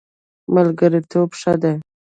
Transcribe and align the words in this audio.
ملګرتوب 0.53 1.29
ښه 1.39 1.53
دی. 1.61 1.75